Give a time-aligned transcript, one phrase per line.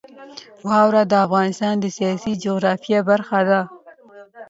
[0.69, 3.61] واوره د افغانستان د سیاسي جغرافیه برخه ده.